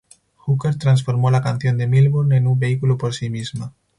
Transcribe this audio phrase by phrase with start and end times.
[0.37, 3.71] Hooker transformó la canción de Milburn "en un vehículo por sí misma".